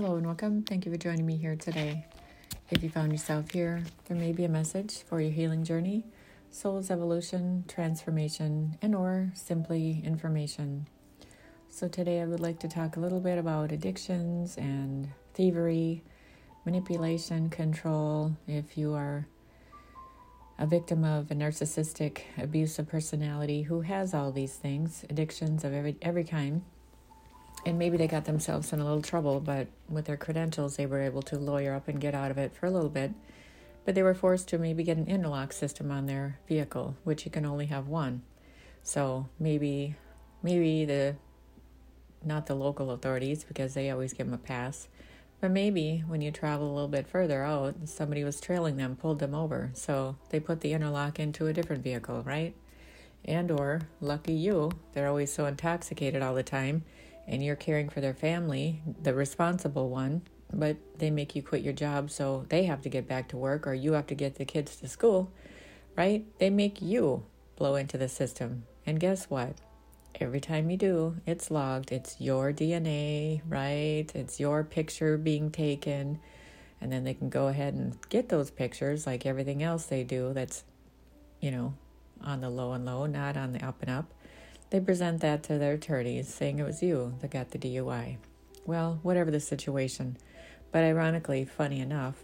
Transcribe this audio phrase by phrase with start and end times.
[0.00, 0.62] Hello and welcome.
[0.62, 2.06] Thank you for joining me here today.
[2.70, 6.06] If you found yourself here, there may be a message for your healing journey,
[6.50, 10.86] soul's evolution, transformation, and or simply information.
[11.68, 16.02] So today I would like to talk a little bit about addictions and thievery,
[16.64, 18.34] manipulation, control.
[18.48, 19.26] If you are
[20.58, 25.98] a victim of a narcissistic abusive personality who has all these things, addictions of every
[26.00, 26.62] every kind,
[27.66, 31.00] and maybe they got themselves in a little trouble, but with their credentials, they were
[31.00, 33.12] able to lawyer up and get out of it for a little bit.
[33.84, 37.30] But they were forced to maybe get an interlock system on their vehicle, which you
[37.30, 38.22] can only have one.
[38.82, 39.96] So maybe,
[40.42, 41.16] maybe the,
[42.24, 44.88] not the local authorities because they always give them a pass,
[45.40, 49.18] but maybe when you travel a little bit further out, somebody was trailing them, pulled
[49.18, 52.54] them over, so they put the interlock into a different vehicle, right?
[53.24, 56.84] And or lucky you, they're always so intoxicated all the time
[57.30, 61.72] and you're caring for their family, the responsible one, but they make you quit your
[61.72, 64.44] job so they have to get back to work or you have to get the
[64.44, 65.32] kids to school,
[65.96, 66.26] right?
[66.38, 68.64] They make you blow into the system.
[68.84, 69.54] And guess what?
[70.20, 71.92] Every time you do, it's logged.
[71.92, 74.10] It's your DNA, right?
[74.12, 76.18] It's your picture being taken.
[76.80, 80.32] And then they can go ahead and get those pictures like everything else they do
[80.32, 80.64] that's,
[81.40, 81.74] you know,
[82.22, 84.12] on the low and low, not on the up and up.
[84.70, 88.18] They present that to their attorneys, saying it was you that got the DUI.
[88.66, 90.16] Well, whatever the situation.
[90.70, 92.22] But ironically, funny enough,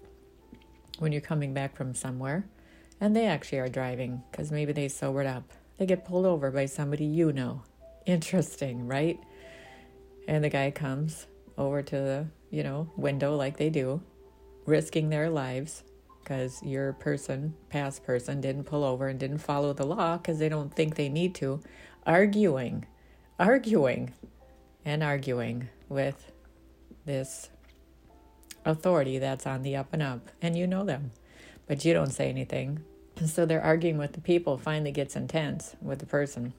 [0.98, 2.46] when you're coming back from somewhere,
[3.00, 6.66] and they actually are driving because maybe they sobered up, they get pulled over by
[6.66, 7.62] somebody you know.
[8.06, 9.18] Interesting, right?
[10.28, 11.26] And the guy comes
[11.58, 14.00] over to the, you know, window like they do,
[14.64, 15.82] risking their lives
[16.22, 20.48] because your person, past person, didn't pull over and didn't follow the law because they
[20.48, 21.60] don't think they need to
[22.06, 22.86] arguing,
[23.38, 24.14] arguing,
[24.84, 26.30] and arguing with
[27.04, 27.50] this
[28.64, 30.28] authority that's on the up and up.
[30.40, 31.10] And you know them,
[31.66, 32.80] but you don't say anything.
[33.26, 36.52] so they're arguing with the people, finally gets intense with the person.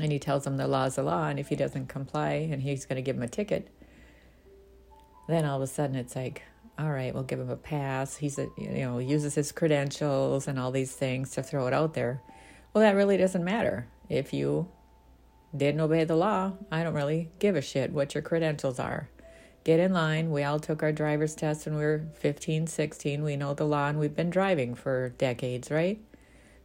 [0.00, 2.86] And he tells them the law's the law, and if he doesn't comply and he's
[2.86, 3.68] going to give him a ticket,
[5.28, 6.42] then all of a sudden it's like,
[6.78, 8.16] all right, we'll give him a pass.
[8.16, 11.94] He's a, you know, uses his credentials and all these things to throw it out
[11.94, 12.20] there.
[12.74, 14.68] Well, that really doesn't matter if you
[15.56, 19.08] didn't obey the law, I don't really give a shit what your credentials are.
[19.64, 20.30] Get in line.
[20.30, 23.22] We all took our driver's test when we were 15, 16.
[23.22, 26.00] We know the law and we've been driving for decades, right?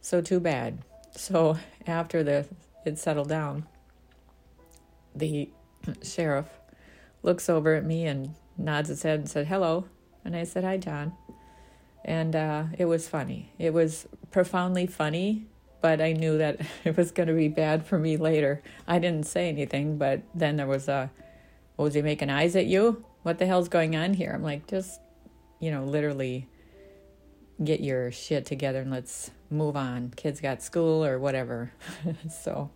[0.00, 0.84] So too bad.
[1.16, 2.46] So after the
[2.84, 3.66] it settled down,
[5.14, 5.50] the
[6.02, 6.46] sheriff
[7.22, 9.86] looks over at me and nods his head and said, Hello.
[10.24, 11.12] And I said, Hi, John.
[12.04, 13.52] And uh, it was funny.
[13.58, 15.46] It was profoundly funny
[15.82, 18.62] but I knew that it was going to be bad for me later.
[18.88, 21.10] I didn't say anything, but then there was a,
[21.76, 23.04] was he making eyes at you?
[23.22, 24.32] What the hell's going on here?
[24.34, 25.00] I'm like, just,
[25.60, 26.48] you know, literally
[27.62, 30.12] get your shit together and let's move on.
[30.16, 31.72] Kids got school or whatever.
[32.30, 32.70] so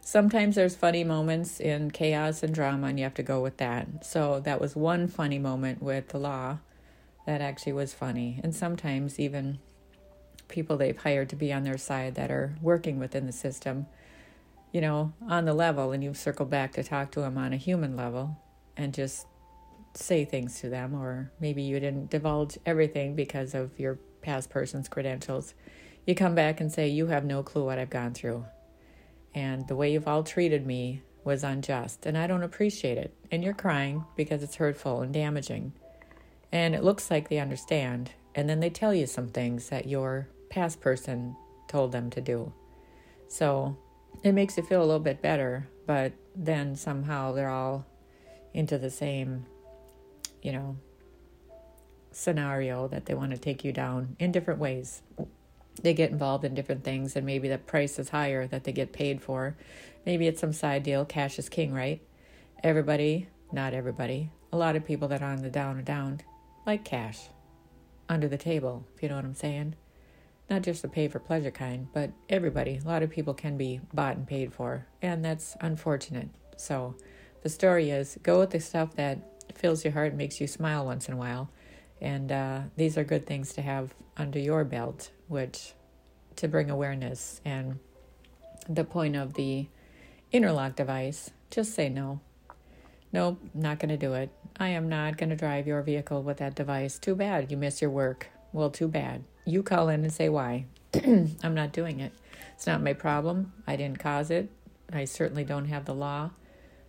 [0.00, 4.04] sometimes there's funny moments in chaos and drama, and you have to go with that.
[4.04, 6.58] So that was one funny moment with the law
[7.26, 8.40] that actually was funny.
[8.42, 9.58] And sometimes even
[10.52, 13.86] people they've hired to be on their side that are working within the system,
[14.70, 17.56] you know, on the level, and you circle back to talk to them on a
[17.56, 18.38] human level
[18.76, 19.26] and just
[19.94, 24.88] say things to them, or maybe you didn't divulge everything because of your past person's
[24.88, 25.54] credentials.
[26.06, 28.44] You come back and say, You have no clue what I've gone through.
[29.34, 33.14] And the way you've all treated me was unjust, and I don't appreciate it.
[33.30, 35.72] And you're crying because it's hurtful and damaging.
[36.50, 38.12] And it looks like they understand.
[38.34, 41.34] And then they tell you some things that you're past person
[41.66, 42.52] told them to do.
[43.26, 43.78] So
[44.22, 47.86] it makes you feel a little bit better, but then somehow they're all
[48.52, 49.46] into the same,
[50.42, 50.76] you know,
[52.10, 55.00] scenario that they want to take you down in different ways.
[55.80, 58.92] They get involved in different things, and maybe the price is higher that they get
[58.92, 59.56] paid for.
[60.04, 61.06] Maybe it's some side deal.
[61.06, 62.02] Cash is king, right?
[62.62, 66.20] Everybody, not everybody, a lot of people that are on the down and down
[66.66, 67.30] like cash
[68.06, 69.76] under the table, if you know what I'm saying
[70.50, 72.80] not just the pay for pleasure kind, but everybody.
[72.84, 76.28] A lot of people can be bought and paid for, and that's unfortunate.
[76.56, 76.94] So,
[77.42, 79.18] the story is go with the stuff that
[79.56, 81.50] fills your heart and makes you smile once in a while.
[82.00, 85.72] And uh, these are good things to have under your belt, which
[86.36, 87.40] to bring awareness.
[87.44, 87.78] And
[88.68, 89.68] the point of the
[90.32, 92.20] interlock device, just say no.
[93.12, 94.30] Nope, not going to do it.
[94.58, 96.98] I am not going to drive your vehicle with that device.
[96.98, 98.28] Too bad you miss your work.
[98.52, 99.24] Well, too bad.
[99.44, 100.66] You call in and say why.
[100.94, 102.12] I'm not doing it.
[102.54, 103.52] It's not my problem.
[103.66, 104.50] I didn't cause it.
[104.92, 106.30] I certainly don't have the law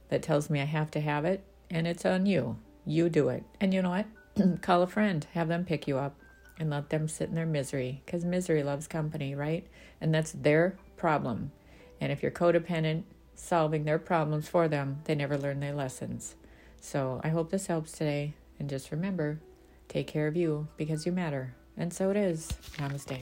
[0.09, 2.57] that tells me I have to have it, and it's on you.
[2.85, 3.43] You do it.
[3.59, 4.05] And you know what?
[4.61, 6.15] Call a friend, have them pick you up,
[6.59, 9.65] and let them sit in their misery because misery loves company, right?
[9.99, 11.51] And that's their problem.
[11.99, 13.03] And if you're codependent,
[13.35, 16.35] solving their problems for them, they never learn their lessons.
[16.79, 18.35] So I hope this helps today.
[18.59, 19.39] And just remember
[19.87, 21.55] take care of you because you matter.
[21.77, 22.51] And so it is.
[22.77, 23.19] Namaste.